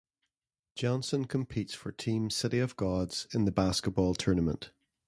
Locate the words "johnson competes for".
0.75-1.91